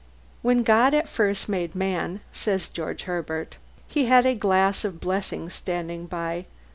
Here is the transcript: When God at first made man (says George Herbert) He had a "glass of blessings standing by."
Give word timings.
When 0.41 0.63
God 0.63 0.95
at 0.95 1.07
first 1.07 1.47
made 1.47 1.75
man 1.75 2.21
(says 2.33 2.69
George 2.69 3.03
Herbert) 3.03 3.57
He 3.87 4.05
had 4.05 4.25
a 4.25 4.33
"glass 4.33 4.83
of 4.83 4.99
blessings 4.99 5.53
standing 5.53 6.07
by." 6.07 6.47